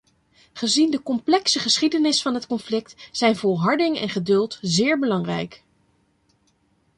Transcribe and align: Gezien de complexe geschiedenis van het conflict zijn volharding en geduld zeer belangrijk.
Gezien 0.53 0.91
de 0.91 1.01
complexe 1.03 1.59
geschiedenis 1.59 2.21
van 2.21 2.33
het 2.33 2.47
conflict 2.47 3.09
zijn 3.11 3.35
volharding 3.35 3.97
en 3.97 4.09
geduld 4.09 4.57
zeer 4.61 4.99
belangrijk. 4.99 5.63